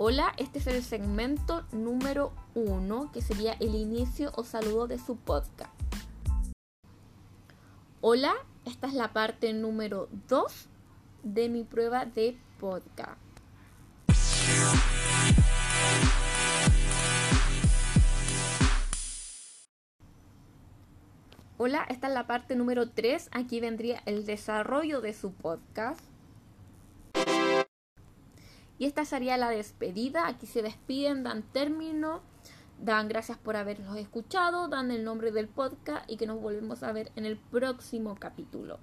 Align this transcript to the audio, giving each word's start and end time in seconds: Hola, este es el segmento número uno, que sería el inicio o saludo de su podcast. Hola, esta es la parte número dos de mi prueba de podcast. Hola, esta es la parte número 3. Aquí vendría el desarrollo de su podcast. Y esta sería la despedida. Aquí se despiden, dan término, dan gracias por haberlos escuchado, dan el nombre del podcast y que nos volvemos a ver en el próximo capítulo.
Hola, 0.00 0.32
este 0.36 0.60
es 0.60 0.68
el 0.68 0.84
segmento 0.84 1.64
número 1.72 2.30
uno, 2.54 3.10
que 3.10 3.20
sería 3.20 3.54
el 3.54 3.74
inicio 3.74 4.30
o 4.36 4.44
saludo 4.44 4.86
de 4.86 4.96
su 4.96 5.16
podcast. 5.16 5.72
Hola, 8.00 8.32
esta 8.64 8.86
es 8.86 8.94
la 8.94 9.12
parte 9.12 9.52
número 9.52 10.08
dos 10.28 10.68
de 11.24 11.48
mi 11.48 11.64
prueba 11.64 12.04
de 12.04 12.38
podcast. 12.60 13.18
Hola, 21.56 21.84
esta 21.88 22.06
es 22.06 22.14
la 22.14 22.28
parte 22.28 22.54
número 22.54 22.88
3. 22.88 23.30
Aquí 23.32 23.58
vendría 23.58 24.00
el 24.06 24.24
desarrollo 24.26 25.00
de 25.00 25.12
su 25.12 25.32
podcast. 25.32 26.00
Y 28.78 28.86
esta 28.86 29.04
sería 29.04 29.36
la 29.36 29.50
despedida. 29.50 30.28
Aquí 30.28 30.46
se 30.46 30.62
despiden, 30.62 31.24
dan 31.24 31.42
término, 31.42 32.22
dan 32.78 33.08
gracias 33.08 33.38
por 33.38 33.56
haberlos 33.56 33.96
escuchado, 33.96 34.68
dan 34.68 34.90
el 34.90 35.04
nombre 35.04 35.32
del 35.32 35.48
podcast 35.48 36.08
y 36.10 36.16
que 36.16 36.26
nos 36.26 36.40
volvemos 36.40 36.82
a 36.82 36.92
ver 36.92 37.10
en 37.16 37.24
el 37.24 37.36
próximo 37.36 38.16
capítulo. 38.18 38.78